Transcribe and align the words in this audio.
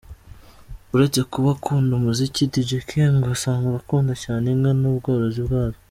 Uretse 0.93 1.19
kuba 1.31 1.49
akunda 1.55 1.91
umuziki, 1.99 2.41
Dj 2.53 2.71
K 2.87 2.91
ngo 3.15 3.27
asanzwe 3.35 3.71
akunda 3.81 4.13
cyane 4.23 4.45
inka 4.53 4.71
n'ubworozi 4.79 5.41
bwazo. 5.47 5.77